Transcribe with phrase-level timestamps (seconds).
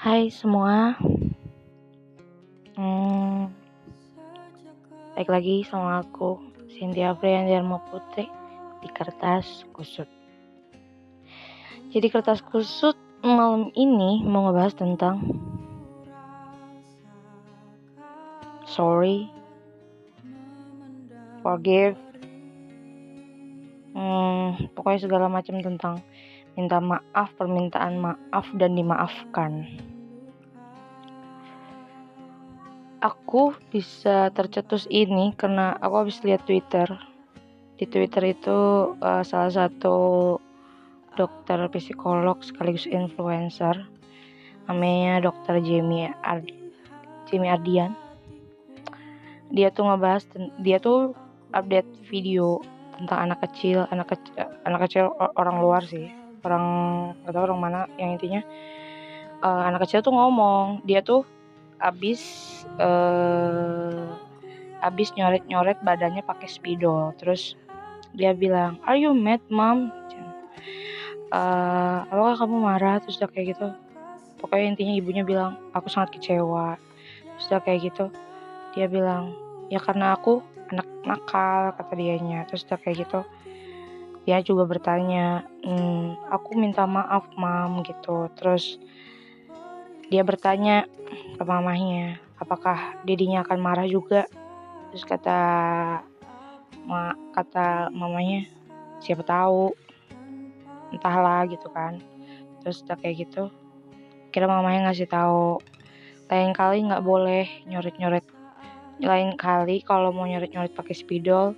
[0.00, 0.96] Hai semua,
[2.72, 3.52] hmm,
[5.12, 6.40] baik lagi sama aku
[6.72, 8.24] Cynthia Dharma Putri
[8.80, 10.08] di kertas kusut.
[11.92, 15.20] Jadi kertas kusut malam ini mau ngebahas tentang
[18.64, 19.28] sorry,
[21.44, 22.00] forgive,
[23.92, 26.00] hmm, pokoknya segala macam tentang
[26.56, 29.68] minta maaf, permintaan maaf, dan dimaafkan.
[33.00, 36.84] Aku bisa tercetus ini karena aku habis lihat Twitter.
[37.80, 40.36] Di Twitter itu uh, salah satu
[41.16, 43.88] dokter psikolog sekaligus influencer
[44.68, 46.52] namanya dokter Jamie Ard
[47.32, 47.96] Jamie Ardian.
[49.48, 50.28] Dia tuh ngebahas
[50.60, 51.16] dia tuh
[51.56, 52.60] update video
[53.00, 55.04] tentang anak kecil, anak kecil, anak kecil
[55.40, 56.64] orang luar sih orang
[57.24, 58.40] nggak tahu orang mana yang intinya
[59.44, 61.24] uh, anak kecil tuh ngomong dia tuh
[61.80, 62.20] abis
[62.76, 64.12] uh,
[64.84, 67.12] abis nyoret nyoret badannya pakai spidol.
[67.16, 67.56] Terus
[68.16, 69.92] dia bilang are you mad mom?
[71.30, 72.96] Uh, apakah kamu marah?
[73.00, 73.68] Terus udah kayak gitu.
[74.42, 76.74] Pokoknya intinya ibunya bilang aku sangat kecewa.
[77.38, 78.06] Terus udah kayak gitu.
[78.74, 79.34] Dia bilang
[79.70, 80.42] ya karena aku
[80.74, 82.44] anak nakal kata dianya.
[82.50, 83.20] Terus udah kayak gitu.
[84.26, 88.26] Dia juga bertanya hmm, aku minta maaf mam gitu.
[88.34, 88.82] Terus
[90.10, 90.90] dia bertanya
[91.40, 92.20] ke mamahnya.
[92.36, 94.28] Apakah dedinya akan marah juga?
[94.92, 95.40] Terus kata
[96.84, 98.44] ma kata mamanya
[99.00, 99.72] siapa tahu
[100.92, 101.96] entahlah gitu kan.
[102.60, 103.48] Terus udah kayak gitu
[104.28, 105.64] kira mamanya ngasih tahu
[106.28, 108.22] lain kali nggak boleh nyoret nyoret
[109.00, 111.56] lain kali kalau mau nyoret nyoret pakai spidol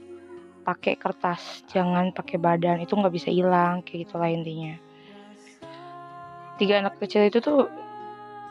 [0.63, 2.79] pakai kertas jangan pakai badan.
[2.79, 4.79] Itu nggak bisa hilang kayak gitu lah intinya.
[6.55, 7.82] Tiga anak kecil itu tuh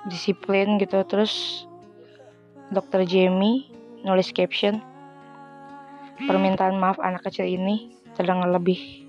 [0.07, 1.01] disiplin gitu.
[1.05, 1.65] Terus
[2.71, 3.67] dokter Jamie
[4.01, 4.81] nulis caption
[6.21, 9.05] permintaan maaf anak kecil ini terdengar lebih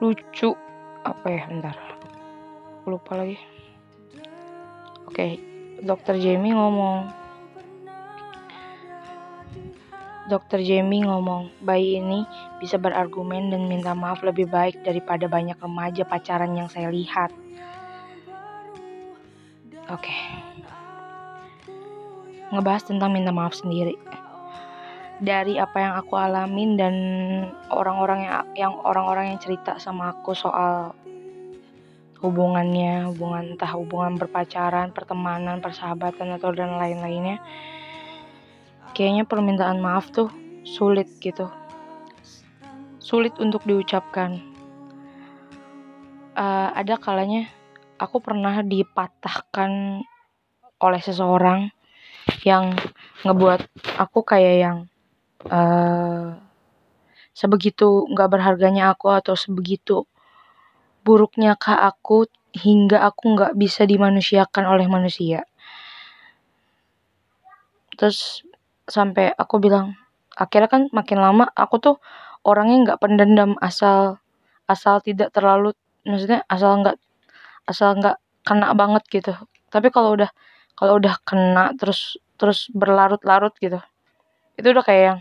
[0.00, 0.56] lucu.
[1.04, 1.42] Apa ya?
[1.48, 1.76] Bentar.
[2.84, 3.40] Lupa lagi.
[5.08, 7.08] Oke dokter Jamie ngomong.
[10.30, 12.22] Dokter Jamie ngomong, bayi ini
[12.62, 17.34] bisa berargumen dan minta maaf lebih baik daripada banyak remaja pacaran yang saya lihat.
[19.90, 20.06] Oke.
[20.06, 20.22] Okay.
[22.50, 23.98] Ngebahas tentang minta maaf sendiri.
[25.20, 26.94] Dari apa yang aku alamin dan
[27.68, 30.96] orang-orang yang yang orang-orang yang cerita sama aku soal
[32.24, 37.42] hubungannya, hubungan entah hubungan berpacaran, pertemanan, persahabatan atau dan lain-lainnya
[38.94, 40.30] kayaknya permintaan maaf tuh
[40.66, 41.46] sulit gitu
[42.98, 44.38] sulit untuk diucapkan
[46.34, 47.46] uh, ada kalanya
[48.00, 50.00] aku pernah dipatahkan
[50.80, 51.68] oleh seseorang
[52.48, 52.72] yang
[53.28, 53.68] ngebuat
[54.00, 54.78] aku kayak yang
[55.52, 56.40] uh,
[57.36, 60.08] sebegitu nggak berharganya aku atau sebegitu
[61.04, 62.24] buruknya kak aku
[62.56, 65.44] hingga aku nggak bisa dimanusiakan oleh manusia.
[67.94, 68.42] Terus
[68.88, 69.94] sampai aku bilang
[70.34, 71.96] akhirnya kan makin lama aku tuh
[72.42, 74.18] orangnya nggak pendendam asal
[74.64, 75.76] asal tidak terlalu
[76.08, 76.96] maksudnya asal nggak
[77.70, 79.32] asal nggak kena banget gitu.
[79.70, 80.30] Tapi kalau udah
[80.74, 83.78] kalau udah kena terus terus berlarut-larut gitu
[84.58, 85.20] itu udah kayak yang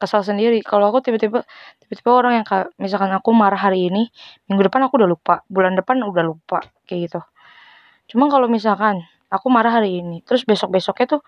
[0.00, 0.60] kesal sendiri.
[0.64, 1.44] Kalau aku tiba-tiba
[1.84, 2.46] tiba-tiba orang yang
[2.80, 4.08] misalkan aku marah hari ini
[4.48, 7.20] minggu depan aku udah lupa bulan depan udah lupa kayak gitu.
[8.10, 9.04] Cuma kalau misalkan
[9.34, 11.22] aku marah hari ini terus besok besoknya tuh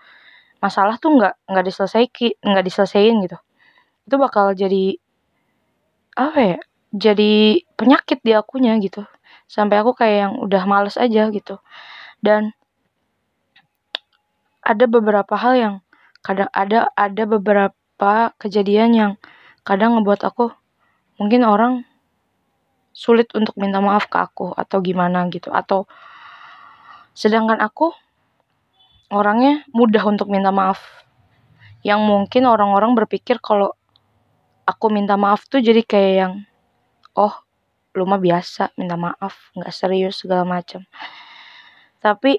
[0.63, 3.37] masalah tuh nggak nggak diselesaikan nggak diselesain gitu
[4.07, 4.97] itu bakal jadi
[6.17, 6.59] apa ya
[6.95, 9.03] jadi penyakit di akunya gitu
[9.47, 11.59] sampai aku kayak yang udah males aja gitu
[12.19, 12.51] dan
[14.61, 15.75] ada beberapa hal yang
[16.21, 19.11] kadang ada ada beberapa kejadian yang
[19.63, 20.51] kadang ngebuat aku
[21.17, 21.87] mungkin orang
[22.91, 25.87] sulit untuk minta maaf ke aku atau gimana gitu atau
[27.13, 27.93] sedangkan aku
[29.11, 30.79] orangnya mudah untuk minta maaf.
[31.85, 33.71] Yang mungkin orang-orang berpikir kalau
[34.67, 36.33] aku minta maaf tuh jadi kayak yang
[37.15, 37.33] oh
[37.97, 40.85] lu mah biasa minta maaf nggak serius segala macam
[41.97, 42.37] tapi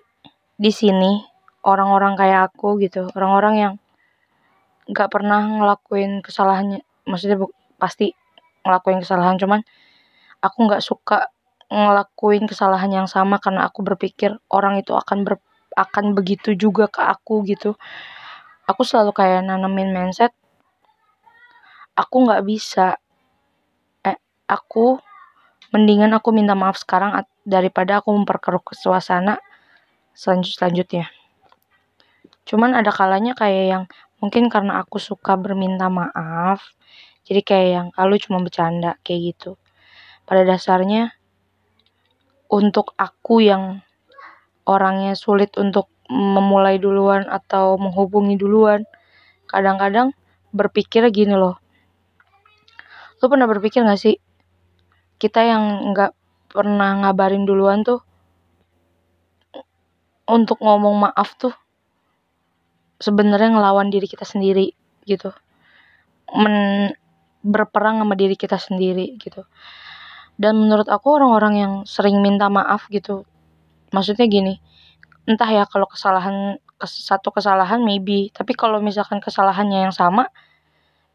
[0.55, 1.19] di sini
[1.67, 3.75] orang-orang kayak aku gitu orang-orang yang
[4.89, 7.43] nggak pernah ngelakuin kesalahannya maksudnya
[7.77, 8.15] pasti
[8.65, 9.61] ngelakuin kesalahan cuman
[10.41, 11.29] aku nggak suka
[11.69, 15.37] ngelakuin kesalahan yang sama karena aku berpikir orang itu akan ber,
[15.77, 17.77] akan begitu juga ke aku gitu.
[18.65, 20.33] Aku selalu kayak nanamin mindset
[21.93, 22.97] aku nggak bisa.
[24.07, 24.17] Eh
[24.49, 24.97] aku
[25.75, 29.41] mendingan aku minta maaf sekarang daripada aku memperkeruh suasana
[30.17, 31.07] selanjut selanjutnya.
[32.49, 33.85] Cuman ada kalanya kayak yang
[34.19, 36.65] mungkin karena aku suka berminta maaf
[37.29, 39.61] jadi kayak yang kalau ah, cuma bercanda kayak gitu.
[40.25, 41.13] Pada dasarnya
[42.49, 43.85] untuk aku yang
[44.65, 48.89] orangnya sulit untuk memulai duluan atau menghubungi duluan
[49.45, 50.17] kadang-kadang
[50.57, 51.61] berpikir gini loh.
[53.21, 54.17] Lu pernah berpikir gak sih
[55.19, 56.15] kita yang nggak
[56.49, 58.01] pernah ngabarin duluan tuh
[60.29, 61.55] untuk ngomong maaf tuh
[62.99, 64.73] sebenarnya ngelawan diri kita sendiri
[65.05, 65.31] gitu.
[66.35, 66.91] Men
[67.43, 69.47] berperang sama diri kita sendiri gitu.
[70.39, 73.27] Dan menurut aku orang-orang yang sering minta maaf gitu
[73.93, 74.61] maksudnya gini
[75.29, 80.29] entah ya kalau kesalahan satu kesalahan maybe tapi kalau misalkan kesalahannya yang sama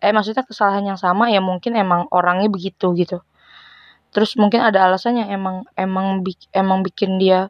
[0.04, 3.24] eh maksudnya kesalahan yang sama ya mungkin emang orangnya begitu gitu
[4.14, 6.22] terus mungkin ada alasannya emang emang
[6.54, 7.50] emang bikin dia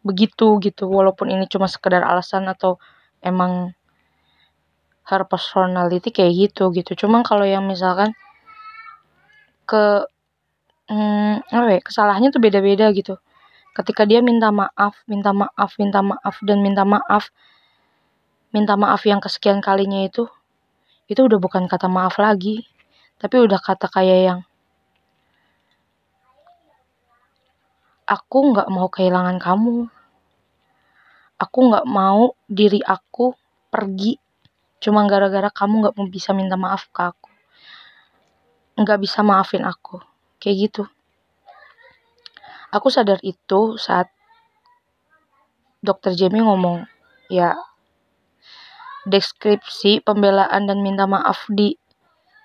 [0.00, 0.88] begitu gitu.
[0.88, 2.80] Walaupun ini cuma sekedar alasan atau
[3.20, 3.76] emang
[5.10, 7.06] her personality kayak gitu gitu.
[7.06, 8.16] Cuman kalau yang misalkan
[9.68, 10.06] ke
[10.90, 13.20] hmm, apa ya kesalahannya tuh beda-beda gitu.
[13.76, 17.30] Ketika dia minta maaf minta maaf minta maaf dan minta maaf
[18.50, 20.26] minta maaf yang kesekian kalinya itu
[21.06, 22.66] itu udah bukan kata maaf lagi.
[23.20, 24.40] Tapi udah kata kayak yang
[28.10, 29.86] aku nggak mau kehilangan kamu.
[31.38, 33.38] Aku nggak mau diri aku
[33.70, 34.18] pergi.
[34.82, 37.30] Cuma gara-gara kamu nggak mau bisa minta maaf ke aku.
[38.82, 40.02] Nggak bisa maafin aku.
[40.42, 40.82] Kayak gitu.
[42.74, 44.10] Aku sadar itu saat
[45.80, 46.84] dokter Jamie ngomong
[47.32, 47.56] ya
[49.08, 51.72] deskripsi pembelaan dan minta maaf di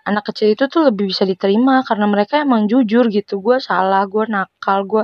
[0.07, 3.41] anak kecil itu tuh lebih bisa diterima karena mereka emang jujur gitu.
[3.41, 5.03] Gue salah gue nakal gue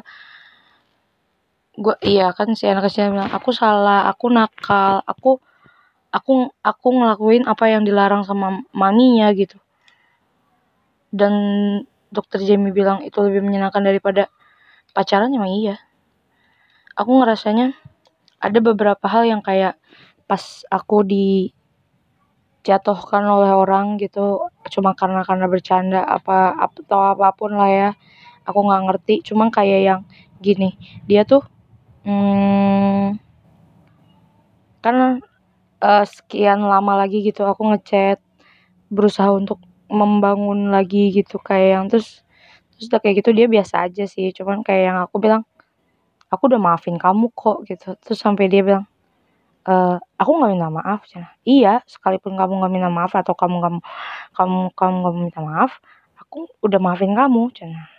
[1.72, 5.40] gue iya kan si anak kecil bilang aku salah aku nakal aku
[6.12, 9.56] aku aku ngelakuin apa yang dilarang sama maminya gitu.
[11.12, 11.34] Dan
[12.12, 14.28] dokter Jamie bilang itu lebih menyenangkan daripada
[14.92, 15.32] pacaran.
[15.32, 15.80] Emang iya.
[17.00, 17.72] Aku ngerasanya
[18.44, 19.80] ada beberapa hal yang kayak
[20.28, 27.68] pas aku dijatuhkan oleh orang gitu cuma karena karena bercanda apa atau apa pun lah
[27.72, 27.96] ya
[28.44, 29.24] aku nggak ngerti.
[29.24, 30.04] Cuma kayak yang
[30.44, 30.76] gini
[31.08, 31.48] dia tuh
[32.06, 33.20] hmm,
[34.82, 35.22] kan
[35.82, 38.22] uh, sekian lama lagi gitu aku ngechat
[38.92, 39.62] berusaha untuk
[39.92, 42.24] membangun lagi gitu kayak yang terus
[42.72, 44.32] terus udah kayak gitu dia biasa aja sih.
[44.32, 45.44] Cuman kayak yang aku bilang
[46.32, 47.94] aku udah maafin kamu kok gitu.
[48.00, 48.86] Terus sampai dia bilang
[49.68, 49.74] e,
[50.18, 51.30] aku nggak minta maaf cina.
[51.44, 53.74] Iya sekalipun kamu nggak minta maaf atau kamu nggak
[54.38, 55.72] kamu kamu nggak minta maaf
[56.18, 57.92] aku udah maafin kamu cina.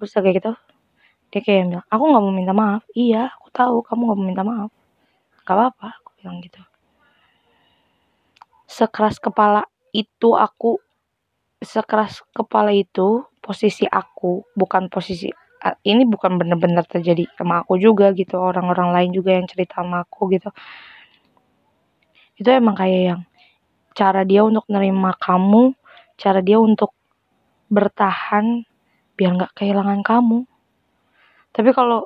[0.00, 0.52] Terus kayak gitu
[1.30, 2.82] dia kayak bilang aku nggak mau minta maaf.
[2.94, 4.70] Iya aku tahu kamu nggak mau minta maaf.
[5.46, 6.62] Gak apa-apa aku bilang gitu.
[8.66, 10.82] Sekeras kepala itu aku
[11.62, 15.30] sekeras kepala itu posisi aku bukan posisi
[15.82, 20.30] ini bukan bener-bener terjadi sama aku juga gitu orang-orang lain juga yang cerita sama aku
[20.34, 20.50] gitu.
[22.36, 23.20] Itu emang kayak yang
[23.96, 25.72] cara dia untuk nerima kamu
[26.16, 26.92] cara dia untuk
[27.68, 28.64] bertahan
[29.16, 30.44] biar nggak kehilangan kamu
[31.56, 32.04] tapi kalau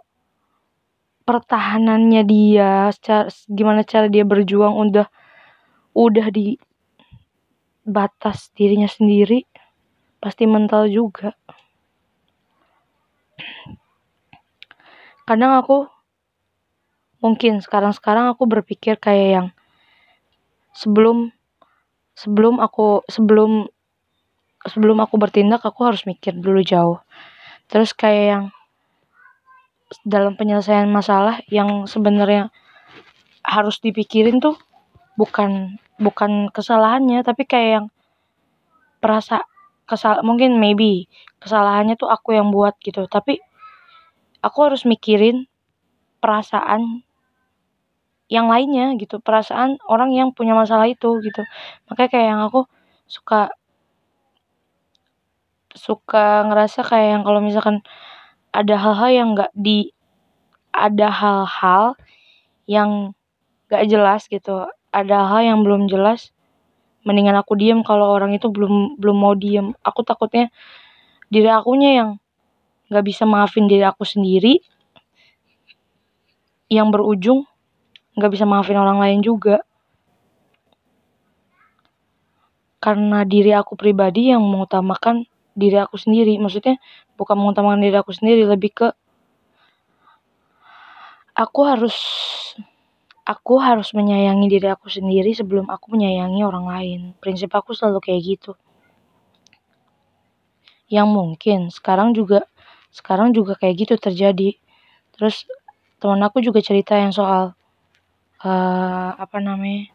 [1.26, 5.11] pertahanannya dia secara, gimana cara dia berjuang udah
[5.90, 6.54] udah di
[7.83, 9.42] batas dirinya sendiri
[10.23, 11.35] pasti mental juga.
[15.26, 15.90] Kadang aku
[17.19, 19.49] mungkin sekarang-sekarang aku berpikir kayak yang
[20.78, 21.35] sebelum
[22.14, 23.66] sebelum aku sebelum
[24.62, 27.02] sebelum aku bertindak aku harus mikir dulu jauh.
[27.66, 28.45] Terus kayak yang
[30.06, 32.54] dalam penyelesaian masalah yang sebenarnya
[33.42, 34.54] harus dipikirin tuh
[35.18, 37.87] bukan bukan kesalahannya tapi kayak yang
[39.02, 39.44] perasa
[39.88, 41.11] kesal mungkin maybe
[41.42, 43.09] kesalahannya tuh aku yang buat gitu.
[43.11, 43.42] Tapi
[44.44, 45.50] aku harus mikirin
[46.23, 47.02] perasaan
[48.30, 51.42] yang lainnya gitu perasaan orang yang punya masalah itu gitu.
[51.90, 52.70] Makanya kayak yang aku
[53.11, 53.50] suka
[55.75, 57.82] suka ngerasa kayak yang kalau misalkan
[58.50, 59.95] ada hal-hal yang nggak di
[60.71, 61.99] ada hal-hal
[62.71, 63.14] yang
[63.71, 64.71] gak jelas gitu.
[64.90, 66.35] Ada hal yang belum jelas
[67.07, 69.73] mendingan aku diem kalau orang itu belum belum mau diem.
[69.83, 70.50] Aku takutnya
[71.30, 72.11] diri akunya yang
[72.90, 74.59] nggak bisa maafin diri aku sendiri
[76.66, 77.47] yang berujung
[78.19, 79.62] nggak bisa maafin orang lain juga.
[82.80, 85.28] Karena diri aku pribadi yang mengutamakan
[85.61, 86.81] diri aku sendiri maksudnya
[87.21, 88.88] bukan mengutamakan diri aku sendiri lebih ke
[91.37, 91.97] aku harus
[93.25, 97.00] aku harus menyayangi diri aku sendiri sebelum aku menyayangi orang lain.
[97.23, 98.52] Prinsip aku selalu kayak gitu.
[100.90, 102.50] Yang mungkin sekarang juga
[102.90, 104.59] sekarang juga kayak gitu terjadi.
[105.14, 105.47] Terus
[106.02, 107.55] teman aku juga cerita yang soal
[108.43, 109.95] uh, apa namanya?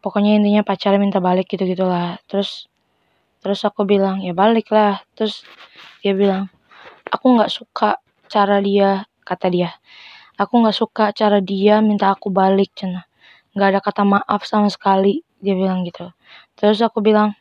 [0.00, 2.16] Pokoknya intinya pacar minta balik gitu gitulah.
[2.24, 2.72] Terus
[3.42, 5.02] terus aku bilang ya balik lah.
[5.14, 5.42] Terus
[6.02, 6.50] dia bilang
[7.08, 9.70] aku nggak suka cara dia kata dia.
[10.38, 13.06] Aku nggak suka cara dia minta aku balik cina.
[13.54, 16.10] Nggak ada kata maaf sama sekali dia bilang gitu.
[16.54, 17.34] Terus aku bilang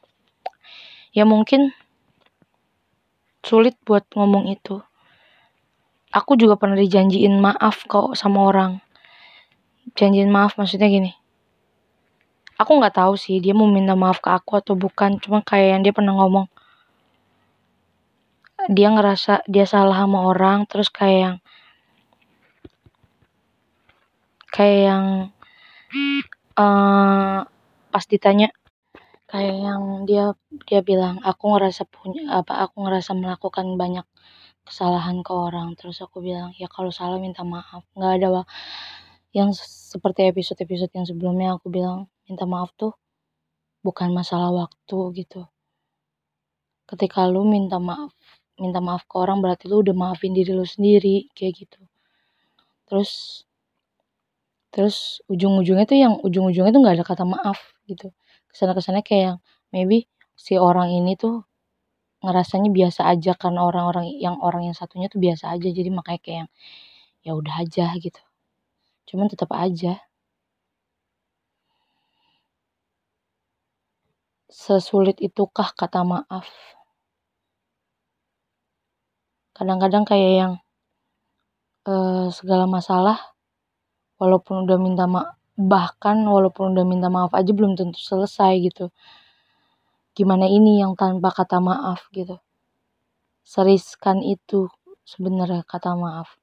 [1.13, 1.73] ya mungkin
[3.45, 4.81] sulit buat ngomong itu.
[6.09, 8.81] Aku juga pernah dijanjiin maaf kok sama orang.
[9.93, 11.13] Janjiin maaf maksudnya gini
[12.57, 15.21] aku nggak tahu sih dia mau minta maaf ke aku atau bukan.
[15.21, 16.47] Cuma kayak yang dia pernah ngomong
[18.73, 20.65] dia ngerasa dia salah sama orang.
[20.65, 21.37] Terus kayak yang
[24.49, 25.05] kayak yang
[26.57, 27.45] uh,
[27.93, 28.49] pas ditanya
[29.27, 30.33] kayak yang dia
[30.65, 34.05] dia bilang aku ngerasa punya apa aku ngerasa melakukan banyak
[34.65, 35.77] kesalahan ke orang.
[35.79, 37.85] Terus aku bilang ya kalau salah minta maaf.
[37.93, 38.27] Nggak ada
[39.35, 42.93] yang seperti episode-episode yang sebelumnya aku bilang minta maaf tuh
[43.85, 45.47] bukan masalah waktu gitu.
[46.87, 48.11] Ketika lu minta maaf
[48.57, 51.81] minta maaf ke orang berarti lu udah maafin diri lu sendiri kayak gitu.
[52.87, 53.43] Terus
[54.73, 58.11] terus ujung-ujungnya tuh yang ujung-ujungnya tuh nggak ada kata maaf gitu.
[58.49, 59.37] Ke sana-kesana kayak yang
[59.73, 61.43] maybe si orang ini tuh
[62.25, 65.69] ngerasanya biasa aja karena orang-orang yang orang yang satunya tuh biasa aja.
[65.69, 66.49] Jadi makanya kayak yang
[67.27, 68.21] ya udah aja gitu.
[69.09, 70.01] Cuman tetap aja
[74.47, 76.47] sesulit itukah kata maaf?
[79.51, 80.53] Kadang-kadang kayak yang
[81.87, 83.35] uh, segala masalah
[84.19, 88.93] walaupun udah minta maaf bahkan walaupun udah minta maaf aja belum tentu selesai gitu.
[90.13, 92.37] Gimana ini yang tanpa kata maaf gitu?
[93.41, 94.69] Seriskan itu
[95.01, 96.37] sebenarnya kata maaf.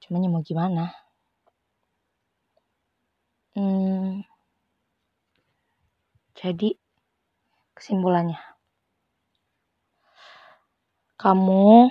[0.00, 0.96] Cuman ya mau gimana?
[3.52, 4.22] Hmm,
[6.38, 6.78] jadi
[7.78, 8.42] kesimpulannya
[11.18, 11.90] kamu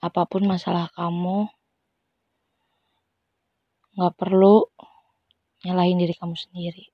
[0.00, 1.48] apa pun masalah kamu
[3.96, 4.68] nggak perlu
[5.64, 6.92] nyalahin diri kamu sendiri.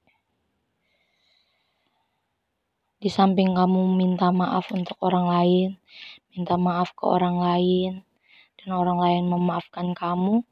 [3.02, 5.68] Di samping kamu minta maaf untuk orang lain,
[6.30, 8.06] minta maaf ke orang lain,
[8.62, 10.46] dan orang lain memaafkan kamu,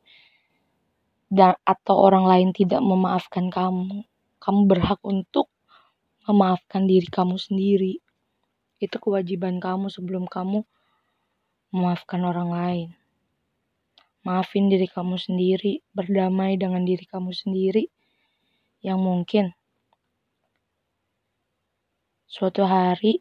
[1.30, 4.02] dan atau orang lain tidak memaafkan kamu,
[4.42, 5.46] kamu berhak untuk
[6.28, 8.00] memaafkan diri kamu sendiri.
[8.80, 10.64] Itu kewajiban kamu sebelum kamu
[11.70, 12.88] memaafkan orang lain.
[14.20, 17.88] Maafin diri kamu sendiri, berdamai dengan diri kamu sendiri
[18.80, 19.52] yang mungkin
[22.30, 23.20] suatu hari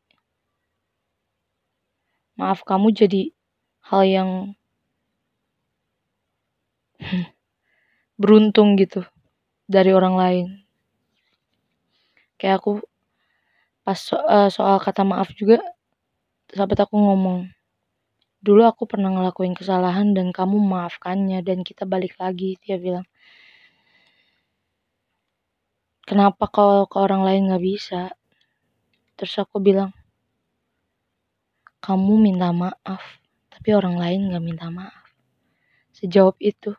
[2.39, 3.35] maaf kamu jadi
[3.91, 4.29] hal yang
[8.21, 9.03] beruntung gitu
[9.67, 10.47] dari orang lain.
[12.39, 12.71] Kayak aku
[13.83, 15.59] pas so uh, soal kata maaf juga
[16.49, 17.51] sahabat aku ngomong
[18.39, 23.03] dulu aku pernah ngelakuin kesalahan dan kamu memaafkannya dan kita balik lagi dia bilang.
[26.07, 28.01] Kenapa kalau ke orang lain nggak bisa?
[29.19, 29.91] Terus aku bilang
[31.83, 33.03] kamu minta maaf
[33.51, 35.11] tapi orang lain nggak minta maaf.
[35.91, 36.71] Sejawab itu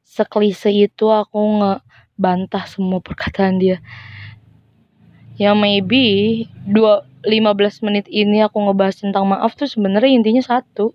[0.00, 3.78] seklise itu aku ngebantah semua perkataan dia
[5.42, 10.94] ya maybe dua 15 menit ini aku ngebahas tentang maaf tuh sebenarnya intinya satu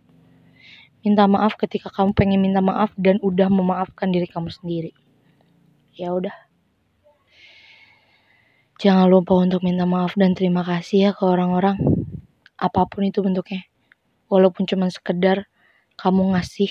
[1.03, 4.91] minta maaf ketika kamu pengen minta maaf dan udah memaafkan diri kamu sendiri.
[5.95, 6.35] Ya udah.
[8.77, 11.79] Jangan lupa untuk minta maaf dan terima kasih ya ke orang-orang.
[12.59, 13.67] Apa pun itu bentuknya.
[14.27, 15.47] Walaupun cuma sekedar
[15.95, 16.69] kamu ngasih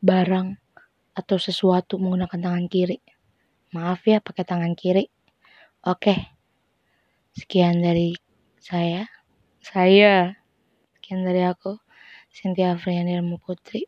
[0.00, 0.56] barang
[1.12, 2.98] atau sesuatu menggunakan tangan kiri.
[3.76, 5.06] Maaf ya pakai tangan kiri.
[5.84, 6.35] Oke.
[7.36, 8.16] Sekian dari
[8.56, 9.04] saya.
[9.60, 10.40] Saya.
[10.96, 11.76] Sekian dari aku.
[12.32, 13.84] Cynthia Afriani Putri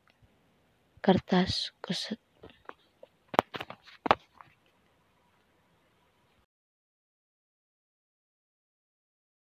[1.01, 2.21] Kertas Kuset